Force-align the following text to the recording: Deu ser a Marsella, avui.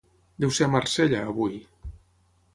Deu 0.45 0.53
ser 0.59 0.65
a 0.67 0.69
Marsella, 0.77 1.21
avui. 1.35 1.61